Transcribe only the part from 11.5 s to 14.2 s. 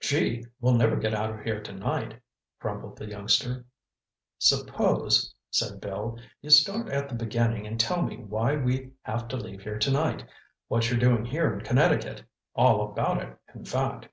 in Connecticut—all about it, in fact."